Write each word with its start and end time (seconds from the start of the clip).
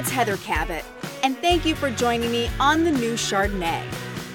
It's 0.00 0.10
Heather 0.10 0.38
Cabot, 0.38 0.82
and 1.22 1.36
thank 1.36 1.66
you 1.66 1.74
for 1.74 1.90
joining 1.90 2.32
me 2.32 2.48
on 2.58 2.84
the 2.84 2.90
new 2.90 3.16
Chardonnay. 3.16 3.84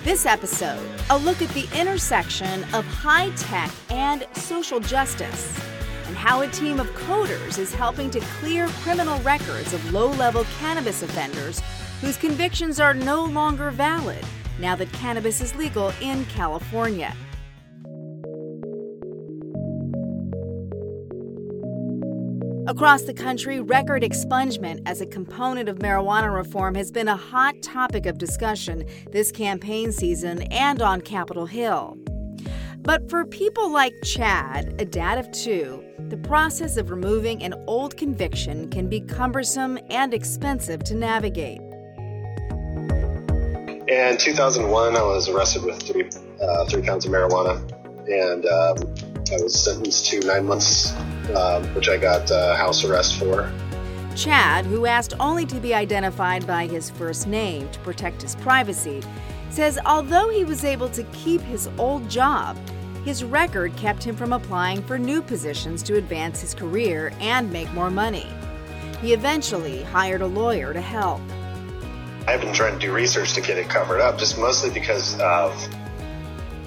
This 0.03 0.27
episode, 0.27 0.87
a 1.09 1.17
look 1.17 1.41
at 1.41 1.49
the 1.55 1.67
intersection 1.75 2.63
of 2.65 2.85
high 2.85 3.31
tech 3.31 3.71
and 3.89 4.27
social 4.33 4.79
justice, 4.79 5.59
and 6.05 6.15
how 6.15 6.41
a 6.41 6.47
team 6.49 6.79
of 6.79 6.85
coders 6.89 7.57
is 7.57 7.73
helping 7.73 8.11
to 8.11 8.19
clear 8.39 8.67
criminal 8.83 9.19
records 9.21 9.73
of 9.73 9.91
low 9.91 10.11
level 10.11 10.45
cannabis 10.59 11.01
offenders 11.01 11.59
whose 11.99 12.15
convictions 12.15 12.79
are 12.79 12.93
no 12.93 13.25
longer 13.25 13.71
valid 13.71 14.23
now 14.59 14.75
that 14.75 14.93
cannabis 14.93 15.41
is 15.41 15.55
legal 15.55 15.91
in 15.99 16.25
California. 16.25 17.15
Across 22.67 23.03
the 23.03 23.13
country, 23.13 23.59
record 23.59 24.01
expungement 24.01 24.81
as 24.87 24.99
a 24.99 25.05
component 25.05 25.69
of 25.69 25.77
marijuana 25.77 26.33
reform 26.33 26.73
has 26.73 26.89
been 26.89 27.07
a 27.07 27.15
hot 27.15 27.61
topic 27.61 28.07
of 28.07 28.17
discussion 28.17 28.83
this 29.11 29.31
campaign 29.31 29.91
season 29.91 30.41
and 30.51 30.81
on 30.81 31.01
Capitol 31.01 31.45
Hill. 31.45 31.95
But 32.79 33.07
for 33.07 33.23
people 33.23 33.69
like 33.69 33.93
Chad, 34.03 34.81
a 34.81 34.85
dad 34.85 35.19
of 35.19 35.31
two, 35.31 35.83
the 36.09 36.17
process 36.17 36.77
of 36.77 36.89
removing 36.89 37.43
an 37.43 37.53
old 37.67 37.97
conviction 37.97 38.67
can 38.71 38.89
be 38.89 38.99
cumbersome 38.99 39.77
and 39.91 40.11
expensive 40.11 40.83
to 40.85 40.95
navigate. 40.95 41.61
In 43.87 44.17
2001, 44.17 44.95
I 44.97 45.01
was 45.03 45.29
arrested 45.29 45.63
with 45.63 45.79
three, 45.83 46.09
uh, 46.41 46.65
three 46.65 46.81
pounds 46.81 47.05
of 47.05 47.11
marijuana, 47.11 47.61
and 48.09 48.43
um, 48.47 49.14
I 49.31 49.41
was 49.41 49.59
sentenced 49.59 50.05
to 50.07 50.19
nine 50.19 50.45
months, 50.45 50.93
uh, 51.33 51.65
which 51.73 51.89
I 51.89 51.97
got 51.97 52.29
uh, 52.29 52.55
house 52.55 52.83
arrest 52.83 53.15
for. 53.15 53.51
Chad, 54.15 54.65
who 54.65 54.85
asked 54.85 55.15
only 55.19 55.47
to 55.47 55.59
be 55.59 55.73
identified 55.73 56.45
by 56.45 56.67
his 56.67 56.91
first 56.91 57.25
name 57.25 57.67
to 57.71 57.79
protect 57.79 58.21
his 58.21 58.35
privacy, 58.35 59.01
says 59.49 59.79
although 59.83 60.29
he 60.29 60.43
was 60.43 60.63
able 60.63 60.89
to 60.89 61.03
keep 61.05 61.41
his 61.41 61.67
old 61.79 62.07
job, 62.07 62.55
his 63.03 63.23
record 63.23 63.75
kept 63.77 64.03
him 64.03 64.15
from 64.15 64.31
applying 64.31 64.83
for 64.83 64.99
new 64.99 65.23
positions 65.23 65.81
to 65.83 65.97
advance 65.97 66.39
his 66.39 66.53
career 66.53 67.11
and 67.19 67.51
make 67.51 67.71
more 67.73 67.89
money. 67.89 68.27
He 69.01 69.13
eventually 69.13 69.81
hired 69.83 70.21
a 70.21 70.27
lawyer 70.27 70.71
to 70.71 70.81
help. 70.81 71.21
I've 72.27 72.41
been 72.41 72.53
trying 72.53 72.73
to 72.73 72.79
do 72.79 72.93
research 72.93 73.33
to 73.33 73.41
get 73.41 73.57
it 73.57 73.69
covered 73.69 74.01
up, 74.01 74.19
just 74.19 74.37
mostly 74.37 74.69
because 74.69 75.19
of 75.19 75.67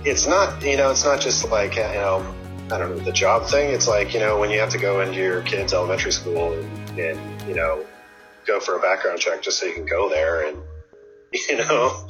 it's 0.04 0.26
not, 0.26 0.62
you 0.64 0.76
know, 0.76 0.90
it's 0.90 1.04
not 1.04 1.20
just 1.20 1.48
like, 1.50 1.76
you 1.76 1.82
know, 1.82 2.34
I 2.70 2.76
don't 2.76 2.96
know, 2.96 2.98
the 2.98 3.12
job 3.12 3.46
thing. 3.46 3.70
It's 3.70 3.88
like, 3.88 4.12
you 4.12 4.20
know, 4.20 4.38
when 4.38 4.50
you 4.50 4.60
have 4.60 4.68
to 4.70 4.78
go 4.78 5.00
into 5.00 5.18
your 5.18 5.42
kid's 5.42 5.72
elementary 5.72 6.12
school 6.12 6.52
and, 6.52 6.98
and 6.98 7.48
you 7.48 7.54
know, 7.54 7.84
go 8.46 8.60
for 8.60 8.76
a 8.76 8.80
background 8.80 9.20
check 9.20 9.40
just 9.40 9.58
so 9.58 9.66
you 9.66 9.72
can 9.72 9.86
go 9.86 10.10
there. 10.10 10.46
And, 10.46 10.58
you 11.48 11.56
know, 11.56 12.06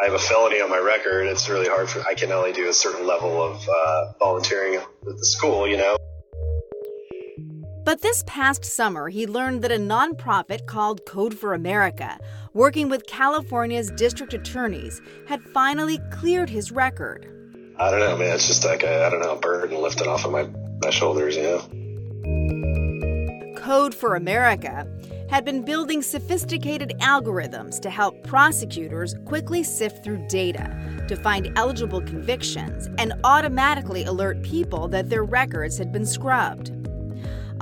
I 0.00 0.04
have 0.04 0.14
a 0.14 0.18
felony 0.18 0.60
on 0.60 0.68
my 0.68 0.78
record. 0.78 1.26
It's 1.26 1.48
really 1.48 1.68
hard 1.68 1.88
for, 1.88 2.02
I 2.06 2.14
can 2.14 2.30
only 2.30 2.52
do 2.52 2.68
a 2.68 2.74
certain 2.74 3.06
level 3.06 3.42
of 3.42 3.66
uh, 3.68 4.12
volunteering 4.18 4.74
at 4.74 4.86
the 5.02 5.24
school, 5.24 5.66
you 5.66 5.78
know. 5.78 5.96
But 7.84 8.00
this 8.00 8.22
past 8.26 8.64
summer, 8.64 9.08
he 9.08 9.26
learned 9.26 9.62
that 9.62 9.72
a 9.72 9.76
nonprofit 9.76 10.66
called 10.66 11.04
Code 11.04 11.36
for 11.36 11.54
America, 11.54 12.18
working 12.52 12.88
with 12.88 13.06
California's 13.06 13.90
district 13.90 14.34
attorneys, 14.34 15.00
had 15.26 15.42
finally 15.42 15.98
cleared 16.12 16.48
his 16.48 16.70
record. 16.70 17.41
I 17.78 17.90
don't 17.90 18.00
know, 18.00 18.16
man. 18.16 18.34
It's 18.34 18.46
just 18.46 18.64
like 18.64 18.84
I 18.84 19.10
don't 19.10 19.20
know, 19.20 19.32
a 19.32 19.36
burden 19.36 19.80
lifted 19.80 20.06
off 20.06 20.24
of 20.24 20.32
my, 20.32 20.48
my 20.82 20.90
shoulders, 20.90 21.36
you 21.36 21.42
know. 21.42 21.60
Code 23.56 23.94
for 23.94 24.16
America 24.16 24.86
had 25.30 25.44
been 25.44 25.62
building 25.64 26.02
sophisticated 26.02 26.92
algorithms 27.00 27.80
to 27.80 27.88
help 27.88 28.22
prosecutors 28.22 29.14
quickly 29.24 29.62
sift 29.62 30.04
through 30.04 30.26
data 30.28 30.68
to 31.08 31.16
find 31.16 31.50
eligible 31.56 32.02
convictions 32.02 32.88
and 32.98 33.14
automatically 33.24 34.04
alert 34.04 34.42
people 34.42 34.88
that 34.88 35.08
their 35.08 35.24
records 35.24 35.78
had 35.78 35.90
been 35.90 36.04
scrubbed. 36.04 36.70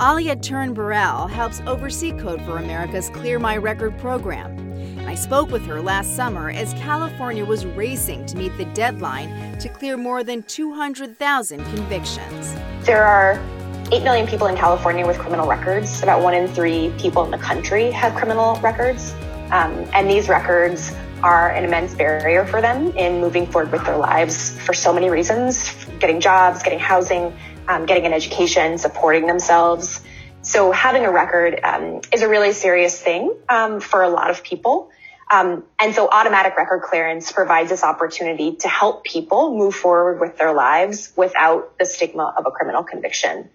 Alia 0.00 0.34
Toran-Buran 0.34 1.30
helps 1.30 1.60
oversee 1.66 2.12
Code 2.12 2.42
for 2.42 2.56
America's 2.56 3.10
Clear 3.10 3.38
My 3.38 3.56
Record 3.56 3.98
program. 3.98 4.69
I 5.06 5.14
spoke 5.14 5.50
with 5.50 5.64
her 5.66 5.80
last 5.80 6.16
summer 6.16 6.50
as 6.50 6.72
California 6.74 7.44
was 7.44 7.66
racing 7.66 8.26
to 8.26 8.36
meet 8.36 8.56
the 8.56 8.64
deadline 8.66 9.58
to 9.58 9.68
clear 9.68 9.96
more 9.96 10.22
than 10.22 10.42
200,000 10.44 11.64
convictions. 11.64 12.54
There 12.84 13.04
are 13.04 13.40
8 13.92 14.02
million 14.02 14.26
people 14.26 14.46
in 14.46 14.56
California 14.56 15.06
with 15.06 15.18
criminal 15.18 15.48
records. 15.48 16.02
About 16.02 16.22
one 16.22 16.34
in 16.34 16.48
three 16.48 16.92
people 16.98 17.24
in 17.24 17.30
the 17.30 17.38
country 17.38 17.90
have 17.90 18.14
criminal 18.14 18.56
records. 18.56 19.14
Um, 19.50 19.86
and 19.92 20.08
these 20.08 20.28
records 20.28 20.92
are 21.22 21.50
an 21.50 21.64
immense 21.64 21.94
barrier 21.94 22.46
for 22.46 22.60
them 22.60 22.96
in 22.96 23.20
moving 23.20 23.46
forward 23.46 23.72
with 23.72 23.84
their 23.84 23.96
lives 23.96 24.58
for 24.60 24.72
so 24.72 24.92
many 24.92 25.10
reasons 25.10 25.74
getting 26.00 26.20
jobs, 26.20 26.62
getting 26.62 26.78
housing, 26.78 27.36
um, 27.68 27.86
getting 27.86 28.06
an 28.06 28.12
education, 28.12 28.78
supporting 28.78 29.26
themselves. 29.26 30.00
So 30.42 30.72
having 30.72 31.04
a 31.04 31.10
record 31.10 31.60
um, 31.62 32.00
is 32.12 32.22
a 32.22 32.28
really 32.28 32.52
serious 32.52 33.00
thing 33.00 33.34
um, 33.48 33.80
for 33.80 34.02
a 34.02 34.08
lot 34.08 34.30
of 34.30 34.42
people. 34.42 34.90
Um, 35.30 35.64
and 35.78 35.94
so 35.94 36.08
automatic 36.08 36.56
record 36.56 36.82
clearance 36.82 37.30
provides 37.30 37.68
this 37.70 37.84
opportunity 37.84 38.56
to 38.56 38.68
help 38.68 39.04
people 39.04 39.56
move 39.56 39.74
forward 39.74 40.18
with 40.18 40.38
their 40.38 40.52
lives 40.52 41.12
without 41.14 41.78
the 41.78 41.84
stigma 41.84 42.34
of 42.36 42.46
a 42.46 42.50
criminal 42.50 42.82
conviction. 42.82 43.48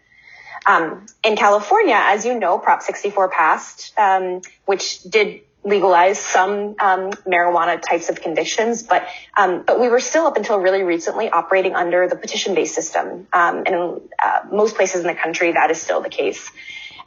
Um, 0.66 1.06
in 1.24 1.36
California, 1.36 1.98
as 1.98 2.26
you 2.26 2.40
know, 2.40 2.60
Prop 2.60 2.82
64 2.82 3.30
passed, 3.30 3.94
um, 3.98 4.42
which 4.66 5.04
did 5.04 5.42
legalize 5.66 6.20
some 6.20 6.76
um, 6.80 7.10
marijuana 7.26 7.82
types 7.82 8.10
of 8.10 8.22
convictions, 8.22 8.84
but 8.84 9.06
um, 9.36 9.64
but 9.66 9.80
we 9.80 9.90
were 9.90 10.00
still 10.00 10.28
up 10.28 10.38
until 10.38 10.60
really 10.60 10.84
recently 10.84 11.30
operating 11.30 11.76
under 11.76 12.08
the 12.08 12.16
petition-based 12.16 12.74
system, 12.74 13.28
um, 13.34 13.64
and 13.66 13.68
in 13.70 14.02
uh, 14.24 14.42
most 14.52 14.76
places 14.76 15.02
in 15.02 15.08
the 15.08 15.16
country 15.16 15.52
that 15.52 15.72
is 15.72 15.82
still 15.82 16.02
the 16.02 16.10
case. 16.10 16.52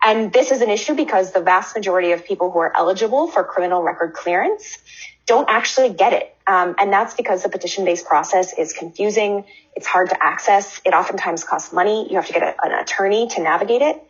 And 0.03 0.33
this 0.33 0.51
is 0.51 0.61
an 0.61 0.71
issue 0.71 0.95
because 0.95 1.33
the 1.33 1.41
vast 1.41 1.75
majority 1.75 2.13
of 2.13 2.25
people 2.25 2.51
who 2.51 2.59
are 2.59 2.73
eligible 2.77 3.29
for 3.29 3.43
criminal 3.45 3.83
record 3.83 4.13
clearance 4.13 4.79
don't 5.27 5.49
actually 5.49 5.91
get 5.91 6.13
it, 6.13 6.35
um, 6.47 6.75
and 6.79 6.93
that's 6.93 7.15
because 7.15 7.45
the 7.45 7.49
petition-based 7.49 8.07
process 8.07 8.53
is 8.59 8.73
confusing. 8.73 9.45
It's 9.77 9.87
hard 9.87 10.09
to 10.11 10.21
access. 10.21 10.81
It 10.85 10.95
oftentimes 10.95 11.45
costs 11.45 11.73
money. 11.73 12.09
You 12.11 12.17
have 12.17 12.27
to 12.27 12.33
get 12.33 12.43
a, 12.43 12.55
an 12.65 12.73
attorney 12.73 13.29
to 13.29 13.43
navigate 13.43 13.83
it. 13.83 14.03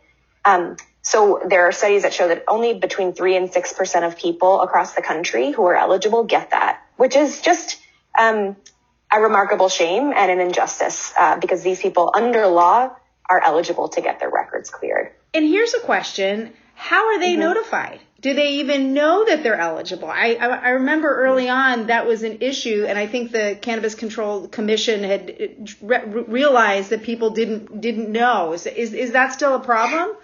Um, 0.43 0.77
so 1.01 1.41
there 1.47 1.67
are 1.67 1.71
studies 1.71 2.03
that 2.03 2.13
show 2.13 2.27
that 2.27 2.43
only 2.47 2.73
between 2.73 3.13
three 3.13 3.35
and 3.35 3.51
six 3.51 3.73
percent 3.73 4.05
of 4.05 4.17
people 4.17 4.61
across 4.61 4.93
the 4.93 5.01
country 5.01 5.51
who 5.51 5.63
are 5.65 5.75
eligible 5.75 6.23
get 6.23 6.51
that, 6.51 6.81
which 6.97 7.15
is 7.15 7.41
just 7.41 7.77
um, 8.19 8.55
a 9.11 9.21
remarkable 9.21 9.69
shame 9.69 10.11
and 10.15 10.31
an 10.31 10.39
injustice 10.39 11.13
uh, 11.17 11.39
because 11.39 11.63
these 11.63 11.79
people 11.81 12.11
under 12.13 12.47
law 12.47 12.89
are 13.29 13.41
eligible 13.43 13.89
to 13.89 14.01
get 14.01 14.19
their 14.19 14.29
records 14.29 14.69
cleared. 14.69 15.11
And 15.33 15.45
here's 15.45 15.73
a 15.73 15.79
question: 15.79 16.53
How 16.75 17.07
are 17.07 17.19
they 17.19 17.31
mm-hmm. 17.31 17.41
notified? 17.41 17.99
Do 18.21 18.33
they 18.33 18.55
even 18.55 18.93
know 18.93 19.23
that 19.23 19.43
they're 19.43 19.59
eligible? 19.59 20.09
I, 20.09 20.33
I, 20.33 20.47
I 20.47 20.69
remember 20.71 21.23
early 21.23 21.47
on 21.47 21.87
that 21.87 22.05
was 22.05 22.23
an 22.23 22.39
issue, 22.41 22.85
and 22.85 22.99
I 22.99 23.07
think 23.07 23.31
the 23.31 23.57
Cannabis 23.61 23.95
Control 23.95 24.49
Commission 24.49 25.03
had 25.05 25.69
re- 25.81 26.03
realized 26.05 26.89
that 26.89 27.03
people 27.03 27.29
didn't 27.29 27.79
didn't 27.79 28.11
know. 28.11 28.51
Is, 28.51 28.65
is 28.65 28.93
is 28.93 29.11
that 29.13 29.31
still 29.31 29.55
a 29.55 29.59
problem? 29.59 30.17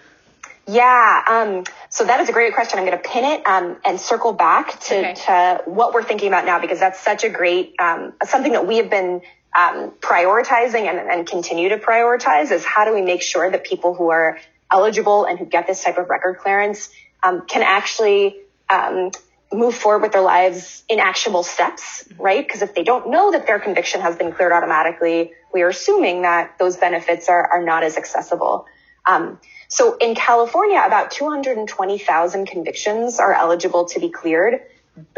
Yeah. 0.67 1.23
Um, 1.27 1.63
so 1.89 2.05
that 2.05 2.19
is 2.21 2.29
a 2.29 2.31
great 2.31 2.53
question. 2.55 2.79
I'm 2.79 2.85
going 2.85 2.97
to 2.97 3.07
pin 3.07 3.23
it 3.23 3.45
um, 3.45 3.77
and 3.85 3.99
circle 3.99 4.33
back 4.33 4.79
to, 4.81 4.97
okay. 4.97 5.13
to 5.25 5.61
what 5.65 5.93
we're 5.93 6.03
thinking 6.03 6.27
about 6.27 6.45
now 6.45 6.59
because 6.59 6.79
that's 6.79 6.99
such 6.99 7.23
a 7.23 7.29
great 7.29 7.75
um, 7.79 8.13
something 8.23 8.53
that 8.53 8.65
we 8.65 8.77
have 8.77 8.89
been 8.89 9.21
um, 9.55 9.91
prioritizing 10.01 10.89
and, 10.89 10.99
and 11.09 11.27
continue 11.27 11.69
to 11.69 11.77
prioritize 11.77 12.51
is 12.51 12.65
how 12.65 12.85
do 12.85 12.93
we 12.93 13.01
make 13.01 13.21
sure 13.21 13.49
that 13.49 13.63
people 13.63 13.93
who 13.93 14.09
are 14.09 14.39
eligible 14.71 15.25
and 15.25 15.37
who 15.37 15.45
get 15.45 15.67
this 15.67 15.83
type 15.83 15.97
of 15.97 16.09
record 16.09 16.39
clearance 16.39 16.89
um, 17.23 17.45
can 17.47 17.61
actually 17.61 18.35
um, 18.69 19.11
move 19.53 19.75
forward 19.75 20.01
with 20.01 20.11
their 20.11 20.21
lives 20.21 20.83
in 20.89 20.99
actionable 20.99 21.43
steps, 21.43 22.03
right? 22.17 22.45
Because 22.45 22.61
if 22.61 22.73
they 22.73 22.83
don't 22.83 23.09
know 23.09 23.31
that 23.31 23.47
their 23.47 23.59
conviction 23.59 24.01
has 24.01 24.15
been 24.15 24.31
cleared 24.31 24.51
automatically, 24.51 25.31
we 25.53 25.61
are 25.61 25.69
assuming 25.69 26.23
that 26.23 26.57
those 26.59 26.75
benefits 26.75 27.29
are, 27.29 27.45
are 27.47 27.63
not 27.63 27.83
as 27.83 27.97
accessible. 27.97 28.65
Um, 29.05 29.39
so 29.67 29.97
in 29.97 30.15
California, 30.15 30.81
about 30.85 31.11
220,000 31.11 32.47
convictions 32.47 33.19
are 33.19 33.33
eligible 33.33 33.85
to 33.85 33.99
be 33.99 34.09
cleared, 34.09 34.61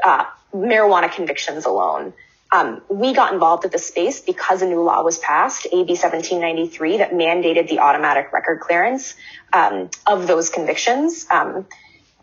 uh, 0.04 0.26
marijuana 0.54 1.12
convictions 1.12 1.66
alone. 1.66 2.14
Um, 2.52 2.82
we 2.90 3.14
got 3.14 3.34
involved 3.34 3.64
with 3.64 3.74
the 3.74 3.80
space 3.80 4.22
because 4.22 4.62
a 4.62 4.68
new 4.68 4.82
law 4.82 5.04
was 5.04 5.18
passed, 5.18 5.66
AB 5.68 5.90
1793, 5.90 6.98
that 6.98 7.12
mandated 7.12 7.68
the 7.68 7.80
automatic 7.80 8.32
record 8.32 8.62
clearance 8.62 9.16
um, 9.52 9.90
of 10.06 10.28
those 10.28 10.50
convictions. 10.50 11.26
Um, 11.30 11.66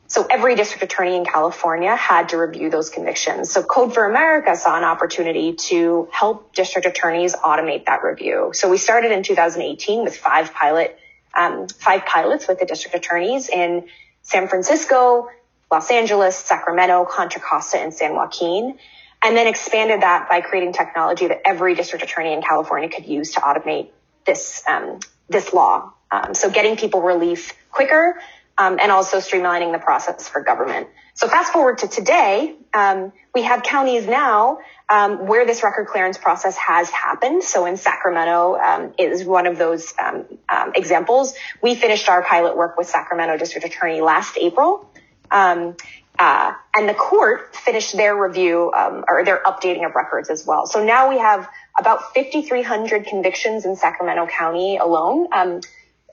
so 0.07 0.27
every 0.31 0.55
district 0.55 0.85
attorney 0.85 1.17
in 1.17 1.25
California 1.25 1.95
had 1.95 2.31
to 2.31 2.39
review 2.39 2.71
those 2.71 2.89
convictions. 2.89 3.51
So 3.51 3.63
Code 3.63 3.93
for 3.93 4.07
America 4.07 4.57
saw 4.57 4.77
an 4.77 4.85
opportunity 4.85 5.55
to 5.55 6.09
help 6.13 6.55
district 6.55 6.87
attorneys 6.87 7.35
automate 7.35 7.87
that 7.87 8.03
review. 8.03 8.51
So 8.55 8.71
we 8.71 8.79
started 8.79 9.13
in 9.13 9.23
2018 9.23 10.05
with 10.05 10.17
five 10.17 10.55
pilot 10.55 10.99
um, 11.37 11.69
five 11.69 12.05
pilots 12.07 12.49
with 12.49 12.59
the 12.59 12.67
district 12.67 12.97
attorneys 12.97 13.49
in 13.49 13.87
San 14.23 14.49
Francisco, 14.49 15.29
Los 15.71 15.91
Angeles, 15.91 16.37
Sacramento, 16.37 17.05
Contra 17.05 17.41
Costa, 17.41 17.79
and 17.79 17.93
San 17.93 18.15
Joaquin. 18.15 18.79
And 19.23 19.37
then 19.37 19.47
expanded 19.47 20.03
that 20.03 20.29
by 20.29 20.43
creating 20.43 20.75
technology 20.75 21.29
that 21.29 21.41
every 21.47 21.75
district 21.75 22.05
attorney 22.05 22.33
in 22.33 22.43
California 22.43 22.89
could 22.89 23.07
use 23.07 23.33
to 23.33 23.41
automate 23.41 23.89
this, 24.27 24.63
um, 24.69 25.01
this 25.29 25.53
law. 25.53 25.93
Um, 26.11 26.35
so 26.35 26.51
getting 26.51 26.77
people 26.77 27.01
relief 27.01 27.53
quicker, 27.71 28.21
um, 28.57 28.79
and 28.81 28.93
also 28.93 29.19
streamlining 29.19 29.73
the 29.73 29.79
process 29.79 30.29
for 30.29 30.41
government. 30.41 30.89
So 31.15 31.29
fast 31.29 31.53
forward 31.53 31.79
to 31.79 31.89
today, 31.89 32.57
um, 32.73 33.13
we 33.35 33.43
have 33.43 33.63
counties 33.63 34.07
now 34.07 34.59
um, 34.89 35.27
where 35.27 35.47
this 35.47 35.63
record 35.63 35.87
clearance 35.87 36.19
process 36.19 36.57
has 36.57 36.89
happened. 36.91 37.43
So 37.43 37.67
in 37.67 37.77
Sacramento 37.77 38.57
um, 38.57 38.95
is 38.99 39.25
one 39.25 39.47
of 39.47 39.59
those 39.59 39.95
um, 39.99 40.25
um, 40.49 40.73
examples. 40.75 41.35
We 41.63 41.75
finished 41.75 42.09
our 42.09 42.23
pilot 42.23 42.57
work 42.57 42.77
with 42.77 42.89
Sacramento 42.89 43.37
District 43.39 43.67
Attorney 43.67 44.01
last 44.01 44.37
April. 44.41 44.91
Um, 45.31 45.77
uh, 46.17 46.53
and 46.77 46.89
the 46.89 46.95
court 46.95 47.57
finished 47.57 47.97
their 47.97 48.17
review 48.17 48.73
or 48.73 49.25
their 49.25 49.43
updating 49.45 49.85
of 49.85 49.97
records 49.97 50.31
as 50.31 50.47
well. 50.47 50.65
So 50.65 50.85
now 50.85 51.09
we 51.09 51.19
have 51.19 51.49
about 51.77 52.15
5,300 52.15 53.07
convictions 53.07 53.65
in 53.65 53.75
Sacramento 53.75 54.27
County 54.27 54.77
alone. 54.77 55.27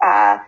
Uh, 0.01 0.39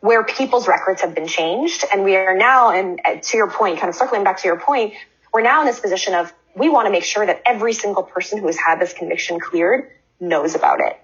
where 0.00 0.24
people's 0.24 0.66
records 0.66 1.02
have 1.02 1.14
been 1.14 1.26
changed. 1.26 1.84
And 1.92 2.04
we 2.04 2.16
are 2.16 2.36
now, 2.36 2.70
and 2.70 3.00
to 3.22 3.36
your 3.36 3.50
point, 3.50 3.78
kind 3.78 3.88
of 3.88 3.94
circling 3.94 4.24
back 4.24 4.38
to 4.38 4.48
your 4.48 4.58
point, 4.58 4.94
we're 5.32 5.42
now 5.42 5.60
in 5.60 5.66
this 5.66 5.80
position 5.80 6.14
of 6.14 6.32
we 6.54 6.68
want 6.68 6.86
to 6.86 6.90
make 6.90 7.04
sure 7.04 7.24
that 7.24 7.42
every 7.46 7.72
single 7.72 8.02
person 8.02 8.38
who 8.38 8.46
has 8.46 8.56
had 8.56 8.80
this 8.80 8.92
conviction 8.92 9.38
cleared 9.38 9.90
knows 10.18 10.54
about 10.54 10.80
it. 10.80 10.98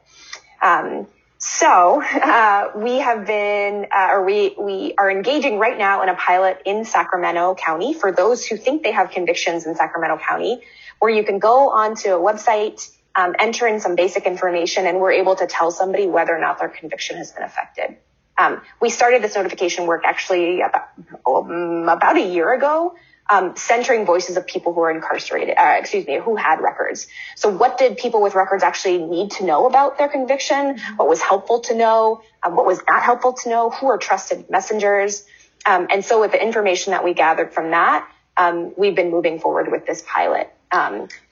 Um, 0.63 1.07
so 1.39 2.03
uh, 2.13 2.73
we 2.77 2.99
have 2.99 3.27
been, 3.27 3.87
uh, 3.95 4.09
or 4.13 4.25
we 4.25 4.55
we 4.59 4.95
are 4.99 5.11
engaging 5.11 5.59
right 5.59 5.77
now 5.77 6.03
in 6.03 6.09
a 6.09 6.15
pilot 6.15 6.63
in 6.65 6.85
Sacramento 6.85 7.55
County 7.55 7.95
for 7.95 8.13
those 8.13 8.45
who 8.45 8.57
think 8.57 8.83
they 8.83 8.93
have 8.93 9.11
convictions 9.11 9.67
in 9.67 9.75
Sacramento 9.75 10.19
County, 10.19 10.63
where 10.99 11.11
you 11.11 11.25
can 11.25 11.39
go 11.39 11.71
onto 11.71 12.09
a 12.09 12.19
website, 12.19 12.91
um, 13.15 13.35
enter 13.39 13.67
in 13.67 13.81
some 13.81 13.95
basic 13.95 14.25
information, 14.25 14.87
and 14.87 14.99
we're 14.99 15.13
able 15.13 15.37
to 15.37 15.47
tell 15.47 15.71
somebody 15.71 16.07
whether 16.07 16.35
or 16.35 16.41
not 16.41 16.59
their 16.59 16.69
conviction 16.69 17.17
has 17.17 17.33
been 17.33 17.43
affected. 17.43 17.97
Um, 18.39 18.61
we 18.81 18.91
started 18.91 19.23
this 19.23 19.35
notification 19.35 19.87
work 19.87 20.03
actually 20.05 20.61
about, 20.61 20.89
um, 21.27 21.89
about 21.89 22.17
a 22.17 22.27
year 22.27 22.53
ago, 22.53 22.95
um, 23.29 23.57
centering 23.57 24.07
voices 24.07 24.37
of 24.37 24.47
people 24.47 24.73
who 24.73 24.81
are 24.83 24.91
incarcerated, 24.91 25.57
uh, 25.59 25.77
excuse 25.79 26.07
me, 26.07 26.19
who 26.19 26.37
had 26.37 26.61
records. 26.61 27.09
So 27.35 27.49
what 27.49 27.79
did 27.79 27.97
people 27.97 28.23
with 28.23 28.35
records 28.35 28.63
actually 28.63 28.99
need 28.99 29.33
to 29.33 29.45
know 29.45 29.67
about 29.67 29.99
their 29.99 30.09
conviction? 30.09 30.79
What 30.97 31.09
was 31.09 31.21
helpful 31.21 31.61
to 31.61 31.75
know? 31.75 32.23
Um, 32.43 32.55
what 32.55 32.67
was 32.67 32.81
not 32.89 33.03
helpful 33.03 33.33
to 33.33 33.49
know? 33.49 33.71
Who 33.71 33.89
are 33.89 33.99
trusted 33.99 34.49
messengers? 34.51 35.25
Um, 35.65 35.89
and 35.91 36.05
so 36.05 36.21
with 36.21 36.33
the 36.33 36.43
information 36.43 36.93
that 36.93 37.03
we 37.03 37.15
gathered 37.15 37.53
from 37.53 37.73
that, 37.73 38.09
um, 38.37 38.75
we've 38.77 38.95
been 38.95 39.11
moving 39.11 39.41
forward 39.41 39.73
with 39.73 39.87
this 39.87 40.05
pilot. 40.07 40.53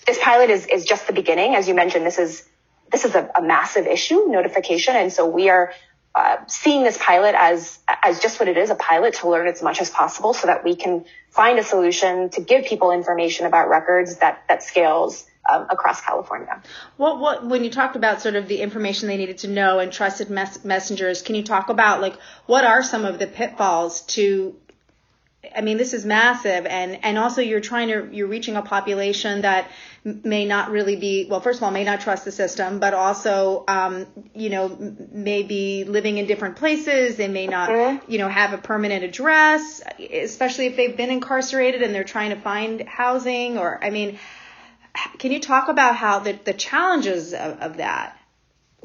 this 0.06 0.18
pilot 0.20 0.50
is, 0.50 0.66
is 0.66 0.84
just 0.84 1.06
the 1.06 1.12
beginning. 1.12 1.54
As 1.54 1.68
you 1.68 1.74
mentioned, 1.74 2.06
this 2.06 2.18
is 2.18 2.48
this 2.90 3.04
is 3.04 3.14
a, 3.14 3.28
a, 3.36 3.42
massive 3.42 3.86
issue, 3.86 4.26
notification. 4.28 4.94
And 4.94 5.12
so 5.12 5.26
we 5.26 5.48
are 5.48 5.72
uh, 6.14 6.36
seeing 6.46 6.84
this 6.84 6.96
pilot 6.98 7.34
as 7.34 7.78
as 7.88 8.20
just 8.20 8.38
what 8.38 8.48
it 8.48 8.56
is 8.56 8.70
a 8.70 8.74
pilot 8.76 9.14
to 9.14 9.28
learn 9.28 9.48
as 9.48 9.62
much 9.62 9.80
as 9.80 9.90
possible 9.90 10.32
so 10.32 10.46
that 10.46 10.62
we 10.62 10.76
can 10.76 11.04
find 11.30 11.58
a 11.58 11.64
solution 11.64 12.30
to 12.30 12.40
give 12.40 12.64
people 12.66 12.92
information 12.92 13.46
about 13.46 13.68
records 13.68 14.18
that 14.18 14.44
that 14.48 14.62
scales 14.62 15.26
um, 15.50 15.66
across 15.70 16.00
California. 16.00 16.62
What 16.96 17.18
what 17.18 17.44
when 17.44 17.64
you 17.64 17.70
talked 17.70 17.96
about 17.96 18.22
sort 18.22 18.36
of 18.36 18.46
the 18.46 18.60
information 18.60 19.08
they 19.08 19.16
needed 19.16 19.38
to 19.38 19.48
know 19.48 19.80
and 19.80 19.92
trusted 19.92 20.30
mes- 20.30 20.64
messengers, 20.64 21.20
can 21.22 21.34
you 21.34 21.42
talk 21.42 21.68
about 21.68 22.00
like 22.00 22.16
what 22.46 22.64
are 22.64 22.82
some 22.82 23.04
of 23.04 23.18
the 23.18 23.26
pitfalls 23.26 24.02
to 24.02 24.54
I 25.54 25.60
mean, 25.60 25.76
this 25.76 25.92
is 25.94 26.04
massive, 26.04 26.66
and 26.66 27.04
and 27.04 27.18
also 27.18 27.40
you're 27.40 27.60
trying 27.60 27.88
to 27.88 28.08
you're 28.12 28.28
reaching 28.28 28.56
a 28.56 28.62
population 28.62 29.42
that 29.42 29.68
may 30.04 30.44
not 30.44 30.70
really 30.70 30.96
be 30.96 31.26
well. 31.28 31.40
First 31.40 31.58
of 31.58 31.64
all, 31.64 31.70
may 31.70 31.84
not 31.84 32.00
trust 32.00 32.24
the 32.24 32.32
system, 32.32 32.78
but 32.78 32.94
also, 32.94 33.64
um, 33.68 34.06
you 34.34 34.50
know, 34.50 34.96
may 35.12 35.42
be 35.42 35.84
living 35.84 36.18
in 36.18 36.26
different 36.26 36.56
places. 36.56 37.16
They 37.16 37.28
may 37.28 37.46
not, 37.46 37.70
mm-hmm. 37.70 38.10
you 38.10 38.18
know, 38.18 38.28
have 38.28 38.52
a 38.52 38.58
permanent 38.58 39.04
address, 39.04 39.82
especially 39.98 40.66
if 40.66 40.76
they've 40.76 40.96
been 40.96 41.10
incarcerated 41.10 41.82
and 41.82 41.94
they're 41.94 42.04
trying 42.04 42.30
to 42.30 42.40
find 42.40 42.82
housing. 42.86 43.56
Or, 43.58 43.82
I 43.82 43.90
mean, 43.90 44.18
can 45.18 45.32
you 45.32 45.40
talk 45.40 45.68
about 45.68 45.96
how 45.96 46.18
the 46.20 46.38
the 46.44 46.52
challenges 46.54 47.32
of, 47.32 47.60
of 47.60 47.76
that? 47.78 48.18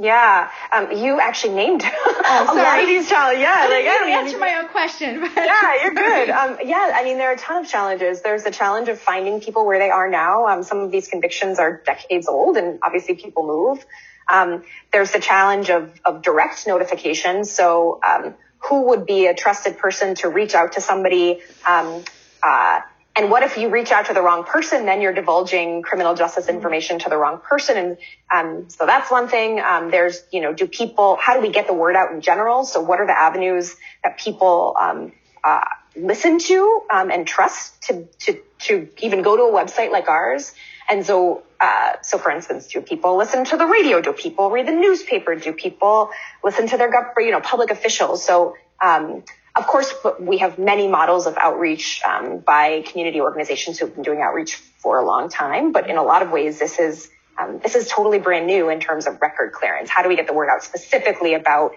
Yeah, 0.01 0.49
um, 0.71 0.93
you 0.93 1.19
actually 1.19 1.55
named 1.55 1.83
oh, 1.85 2.47
a 2.49 2.55
lot 2.55 2.79
of 2.79 2.87
these 2.87 3.09
challenges. 3.09 3.41
Yeah, 3.41 3.67
like 3.69 3.85
I 3.85 3.97
don't 3.99 4.09
answer 4.11 4.39
my 4.39 4.55
own 4.55 4.69
question. 4.69 5.19
But. 5.19 5.31
Yeah, 5.35 5.83
you're 5.83 5.93
good. 6.05 6.29
Um, 6.29 6.57
yeah, 6.63 6.93
I 6.95 7.03
mean 7.03 7.17
there 7.17 7.29
are 7.29 7.33
a 7.33 7.37
ton 7.37 7.65
of 7.65 7.69
challenges. 7.69 8.21
There's 8.21 8.45
the 8.45 8.51
challenge 8.51 8.87
of 8.87 8.97
finding 8.97 9.41
people 9.41 9.65
where 9.65 9.77
they 9.77 9.89
are 9.89 10.09
now. 10.09 10.47
Um, 10.47 10.63
some 10.63 10.79
of 10.79 10.91
these 10.91 11.09
convictions 11.09 11.59
are 11.59 11.81
decades 11.85 12.29
old, 12.29 12.55
and 12.55 12.79
obviously 12.81 13.15
people 13.15 13.45
move. 13.45 13.85
Um, 14.31 14.63
there's 14.93 15.11
the 15.11 15.19
challenge 15.19 15.69
of 15.69 15.91
of 16.05 16.21
direct 16.21 16.65
notification. 16.65 17.43
So 17.43 17.99
um, 18.07 18.35
who 18.59 18.87
would 18.87 19.05
be 19.05 19.25
a 19.25 19.33
trusted 19.33 19.79
person 19.79 20.15
to 20.15 20.29
reach 20.29 20.55
out 20.55 20.73
to 20.73 20.81
somebody? 20.81 21.41
Um, 21.67 22.05
uh, 22.41 22.81
and 23.15 23.29
what 23.29 23.43
if 23.43 23.57
you 23.57 23.69
reach 23.69 23.91
out 23.91 24.05
to 24.05 24.13
the 24.13 24.21
wrong 24.21 24.43
person? 24.43 24.85
Then 24.85 25.01
you're 25.01 25.13
divulging 25.13 25.81
criminal 25.81 26.15
justice 26.15 26.45
mm-hmm. 26.45 26.55
information 26.55 26.99
to 26.99 27.09
the 27.09 27.17
wrong 27.17 27.39
person. 27.39 27.77
And 27.77 27.97
um, 28.33 28.69
so 28.69 28.85
that's 28.85 29.11
one 29.11 29.27
thing. 29.27 29.59
Um, 29.59 29.91
there's, 29.91 30.23
you 30.31 30.41
know, 30.41 30.53
do 30.53 30.67
people, 30.67 31.17
how 31.17 31.33
do 31.33 31.41
we 31.41 31.51
get 31.51 31.67
the 31.67 31.73
word 31.73 31.95
out 31.95 32.11
in 32.11 32.21
general? 32.21 32.63
So 32.63 32.81
what 32.81 32.99
are 32.99 33.07
the 33.07 33.17
avenues 33.17 33.75
that 34.03 34.17
people 34.17 34.75
um, 34.79 35.11
uh, 35.43 35.61
listen 35.95 36.39
to 36.39 36.81
um, 36.89 37.11
and 37.11 37.27
trust 37.27 37.81
to, 37.83 38.05
to, 38.19 38.39
to 38.59 38.87
even 38.99 39.21
go 39.21 39.35
to 39.35 39.43
a 39.43 39.51
website 39.51 39.91
like 39.91 40.07
ours? 40.07 40.53
And 40.89 41.05
so, 41.05 41.43
uh, 41.59 41.93
so 42.01 42.17
for 42.17 42.31
instance, 42.31 42.67
do 42.67 42.81
people 42.81 43.17
listen 43.17 43.43
to 43.45 43.57
the 43.57 43.65
radio? 43.65 44.01
Do 44.01 44.13
people 44.13 44.49
read 44.49 44.67
the 44.67 44.71
newspaper? 44.71 45.35
Do 45.35 45.51
people 45.51 46.11
listen 46.43 46.67
to 46.67 46.77
their, 46.77 46.89
you 47.19 47.31
know, 47.31 47.41
public 47.41 47.69
officials? 47.69 48.23
So, 48.23 48.55
um, 48.81 49.23
of 49.55 49.67
course, 49.67 49.93
we 50.19 50.37
have 50.37 50.57
many 50.59 50.87
models 50.87 51.25
of 51.25 51.37
outreach 51.37 52.01
um, 52.07 52.39
by 52.39 52.81
community 52.81 53.19
organizations 53.19 53.79
who've 53.79 53.93
been 53.93 54.03
doing 54.03 54.21
outreach 54.21 54.55
for 54.55 54.99
a 54.99 55.05
long 55.05 55.29
time. 55.29 55.71
But 55.71 55.89
in 55.89 55.97
a 55.97 56.03
lot 56.03 56.21
of 56.21 56.31
ways, 56.31 56.59
this 56.59 56.79
is 56.79 57.09
um, 57.39 57.59
this 57.63 57.75
is 57.75 57.87
totally 57.87 58.19
brand 58.19 58.47
new 58.47 58.69
in 58.69 58.79
terms 58.79 59.07
of 59.07 59.21
record 59.21 59.53
clearance. 59.53 59.89
How 59.89 60.03
do 60.03 60.09
we 60.09 60.15
get 60.15 60.27
the 60.27 60.33
word 60.33 60.49
out 60.49 60.63
specifically 60.63 61.33
about 61.33 61.71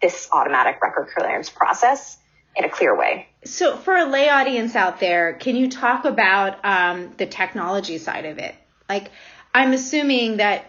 this 0.00 0.28
automatic 0.30 0.80
record 0.82 1.08
clearance 1.16 1.48
process 1.48 2.18
in 2.54 2.64
a 2.64 2.68
clear 2.68 2.96
way? 2.96 3.28
So, 3.44 3.76
for 3.76 3.96
a 3.96 4.04
lay 4.04 4.28
audience 4.28 4.76
out 4.76 5.00
there, 5.00 5.32
can 5.32 5.56
you 5.56 5.70
talk 5.70 6.04
about 6.04 6.64
um, 6.64 7.14
the 7.16 7.26
technology 7.26 7.98
side 7.98 8.26
of 8.26 8.38
it? 8.38 8.54
Like, 8.88 9.10
I'm 9.54 9.72
assuming 9.72 10.36
that 10.36 10.66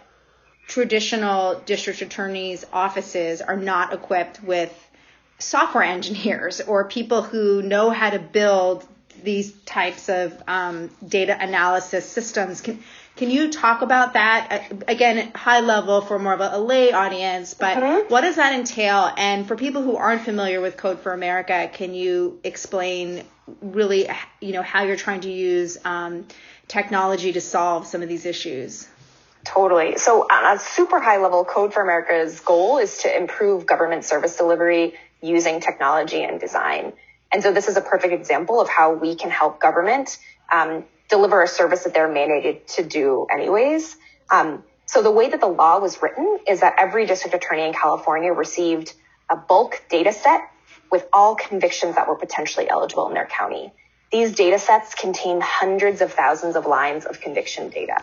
traditional 0.68 1.60
district 1.66 2.02
attorneys' 2.02 2.66
offices 2.72 3.42
are 3.42 3.58
not 3.58 3.94
equipped 3.94 4.44
with 4.44 4.72
software 5.39 5.84
engineers 5.84 6.62
or 6.62 6.86
people 6.86 7.22
who 7.22 7.62
know 7.62 7.89
how 7.89 8.10
to 8.10 8.20
build 8.20 8.86
these 9.24 9.51
types 9.63 10.10
of 10.10 10.41
um, 10.48 10.89
data 11.08 11.36
analysis 11.39 12.10
systems. 12.10 12.62
Can 12.62 12.84
can 13.15 13.32
you 13.32 13.51
talk 13.51 13.82
about 13.82 14.13
that 14.13 14.48
uh, 14.72 14.75
again, 14.88 15.32
high 15.34 15.62
level 15.62 16.01
for 16.01 16.20
more 16.20 16.34
of 16.34 16.39
a, 16.39 16.51
a 16.53 16.60
lay 16.60 16.91
audience? 16.94 17.56
But 17.56 17.77
mm-hmm. 17.77 18.13
what 18.13 18.22
does 18.22 18.36
that 18.36 18.53
entail? 18.53 19.12
And 19.17 19.48
for 19.48 19.56
people 19.56 19.82
who 19.82 19.96
aren't 19.96 20.22
familiar 20.22 20.62
with 20.62 20.77
Code 20.77 21.00
for 21.00 21.13
America, 21.13 21.70
can 21.74 21.96
you 21.96 22.39
explain 22.44 23.24
really, 23.62 24.08
you 24.39 24.53
know, 24.53 24.62
how 24.62 24.84
you're 24.84 24.98
trying 24.98 25.22
to 25.22 25.32
use 25.32 25.79
um, 25.84 26.27
technology 26.67 27.34
to 27.34 27.41
solve 27.41 27.88
some 27.88 28.03
of 28.03 28.10
these 28.10 28.25
issues? 28.25 28.88
Totally. 29.44 29.98
So 29.98 30.22
on 30.22 30.58
a 30.58 30.60
super 30.60 31.00
high 31.00 31.17
level, 31.17 31.46
Code 31.46 31.74
for 31.74 31.82
America's 31.82 32.39
goal 32.41 32.77
is 32.77 33.00
to 33.00 33.17
improve 33.17 33.65
government 33.65 34.03
service 34.03 34.36
delivery 34.36 34.96
using 35.22 35.60
technology 35.60 36.24
and 36.24 36.39
design. 36.39 36.94
And 37.32 37.44
so 37.44 37.51
this 37.53 37.67
is 37.67 37.77
a 37.77 37.82
perfect 37.82 38.13
example 38.13 38.62
of 38.62 38.70
how 38.70 38.94
we 38.94 39.15
can 39.15 39.29
help 39.29 39.60
government 39.60 40.17
um, 40.51 40.86
deliver 41.10 41.41
a 41.41 41.48
service 41.48 41.84
that 41.84 41.94
they're 41.94 42.10
mandated 42.10 42.65
to 42.75 42.84
do 42.84 43.27
anyways. 43.32 43.98
Um, 44.29 44.63
so 44.86 45.01
the 45.03 45.12
way 45.12 45.29
that 45.29 45.41
the 45.41 45.48
law 45.48 45.79
was 45.79 46.01
written 46.01 46.39
is 46.48 46.62
that 46.62 46.75
every 46.77 47.06
district 47.06 47.36
attorney 47.36 47.65
in 47.65 47.74
California 47.74 48.32
received 48.32 48.94
a 49.29 49.36
bulk 49.36 49.84
data 49.89 50.13
set 50.13 50.41
with 50.91 51.06
all 51.12 51.36
convictions 51.36 51.96
that 51.96 52.08
were 52.08 52.15
potentially 52.15 52.70
eligible 52.70 53.08
in 53.08 53.13
their 53.13 53.25
county. 53.25 53.74
These 54.12 54.36
data 54.36 54.58
sets 54.58 54.96
contain 54.96 55.41
hundreds 55.41 56.00
of 56.00 56.13
thousands 56.13 56.56
of 56.56 56.65
lines 56.65 57.06
of 57.06 57.20
conviction 57.20 57.70
data. 57.70 57.98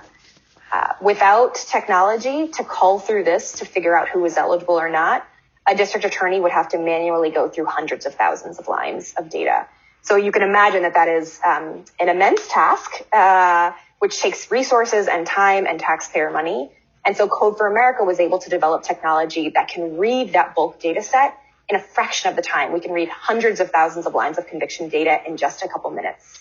Uh, 0.75 0.93
without 1.01 1.55
technology 1.55 2.49
to 2.49 2.65
call 2.65 2.99
through 2.99 3.23
this 3.23 3.53
to 3.53 3.65
figure 3.65 3.97
out 3.97 4.09
who 4.09 4.21
was 4.21 4.37
eligible 4.37 4.75
or 4.75 4.89
not, 4.89 5.25
a 5.69 5.75
district 5.77 6.05
attorney 6.05 6.41
would 6.41 6.51
have 6.51 6.69
to 6.69 6.79
manually 6.79 7.31
go 7.31 7.49
through 7.49 7.67
hundreds 7.67 8.07
of 8.07 8.15
thousands 8.17 8.59
of 8.59 8.67
lines 8.67 9.15
of 9.17 9.31
data. 9.31 9.69
So 10.03 10.17
you 10.17 10.33
can 10.33 10.43
imagine 10.43 10.83
that 10.83 10.95
that 10.95 11.07
is 11.07 11.39
um, 11.47 11.85
an 12.01 12.09
immense 12.09 12.49
task, 12.49 12.91
uh, 13.13 13.71
which 14.01 14.19
takes 14.19 14.51
resources 14.51 15.07
and 15.07 15.25
time 15.25 15.65
and 15.65 15.79
taxpayer 15.79 16.33
money. 16.33 16.73
And 17.05 17.17
so 17.17 17.29
Code 17.29 17.57
for 17.57 17.69
America 17.69 18.03
was 18.03 18.19
able 18.19 18.41
to 18.41 18.51
develop 18.51 18.83
technology 18.83 19.51
that 19.51 19.69
can 19.69 19.97
read 19.97 20.33
that 20.33 20.57
bulk 20.57 20.81
data 20.81 21.05
set 21.05 21.39
in 21.69 21.77
a 21.77 21.81
fraction 21.81 22.31
of 22.31 22.37
the 22.37 22.43
time. 22.43 22.73
We 22.73 22.81
can 22.81 22.91
read 22.91 23.09
hundreds 23.11 23.61
of 23.61 23.71
thousands 23.71 24.07
of 24.07 24.15
lines 24.15 24.39
of 24.39 24.49
conviction 24.49 24.89
data 24.89 25.21
in 25.25 25.37
just 25.37 25.63
a 25.63 25.69
couple 25.69 25.93
minutes. 25.93 26.41